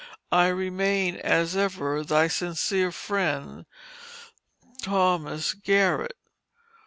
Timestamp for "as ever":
1.17-2.03